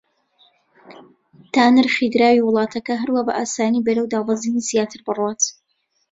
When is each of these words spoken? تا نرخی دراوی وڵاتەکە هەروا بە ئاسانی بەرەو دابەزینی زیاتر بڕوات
تا 1.53 1.63
نرخی 1.75 2.07
دراوی 2.13 2.41
وڵاتەکە 2.45 2.93
هەروا 3.01 3.21
بە 3.27 3.33
ئاسانی 3.37 3.85
بەرەو 3.85 4.11
دابەزینی 4.13 4.65
زیاتر 4.69 4.99
بڕوات 5.05 5.41